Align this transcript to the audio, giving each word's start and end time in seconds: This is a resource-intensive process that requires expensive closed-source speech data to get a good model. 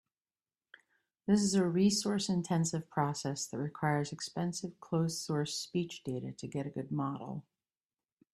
This 1.27 1.41
is 1.43 1.53
a 1.53 1.63
resource-intensive 1.63 2.89
process 2.89 3.45
that 3.45 3.59
requires 3.59 4.11
expensive 4.11 4.79
closed-source 4.79 5.53
speech 5.55 6.01
data 6.03 6.31
to 6.31 6.47
get 6.47 6.65
a 6.65 6.71
good 6.71 6.91
model. 6.91 7.45